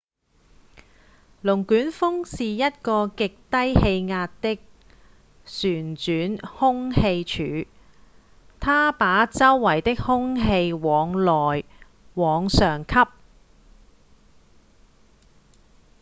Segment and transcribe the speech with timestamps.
[1.43, 4.57] 龍捲風是一個極低氣壓的
[5.45, 7.67] 旋轉空氣柱
[8.59, 11.65] 它把周圍的空氣往內、
[12.15, 12.95] 往上吸